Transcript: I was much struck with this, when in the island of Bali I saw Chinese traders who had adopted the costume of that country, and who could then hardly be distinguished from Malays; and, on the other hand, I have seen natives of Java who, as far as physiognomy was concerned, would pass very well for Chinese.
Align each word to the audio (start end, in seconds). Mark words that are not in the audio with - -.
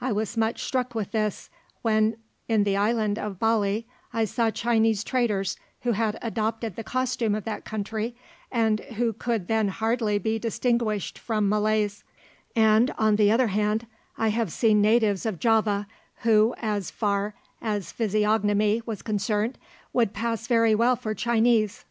I 0.00 0.12
was 0.12 0.36
much 0.36 0.62
struck 0.62 0.94
with 0.94 1.10
this, 1.10 1.50
when 1.82 2.18
in 2.46 2.62
the 2.62 2.76
island 2.76 3.18
of 3.18 3.40
Bali 3.40 3.84
I 4.12 4.24
saw 4.24 4.52
Chinese 4.52 5.02
traders 5.02 5.56
who 5.80 5.90
had 5.90 6.16
adopted 6.22 6.76
the 6.76 6.84
costume 6.84 7.34
of 7.34 7.42
that 7.46 7.64
country, 7.64 8.14
and 8.52 8.78
who 8.78 9.12
could 9.12 9.48
then 9.48 9.66
hardly 9.66 10.18
be 10.20 10.38
distinguished 10.38 11.18
from 11.18 11.48
Malays; 11.48 12.04
and, 12.54 12.94
on 12.96 13.16
the 13.16 13.32
other 13.32 13.48
hand, 13.48 13.88
I 14.16 14.28
have 14.28 14.52
seen 14.52 14.80
natives 14.80 15.26
of 15.26 15.40
Java 15.40 15.88
who, 16.18 16.54
as 16.58 16.92
far 16.92 17.34
as 17.60 17.90
physiognomy 17.90 18.82
was 18.86 19.02
concerned, 19.02 19.58
would 19.92 20.14
pass 20.14 20.46
very 20.46 20.76
well 20.76 20.94
for 20.94 21.12
Chinese. 21.12 21.84